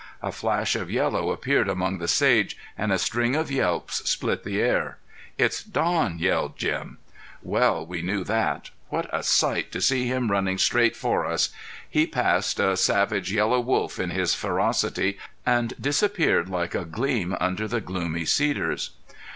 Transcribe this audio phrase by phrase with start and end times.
[0.23, 4.59] A flash of yellow appeared among the sage and a string of yelps split the
[4.59, 4.97] air.
[5.37, 6.97] "It's Don!" yelled Jim.
[7.43, 8.71] Well we knew that.
[8.89, 11.49] What a sight to see him running straight for us!
[11.87, 17.67] He passed, a savage yellow wolf in his ferocity, and disappeared like a gleam under
[17.67, 18.89] the gloomy cedars.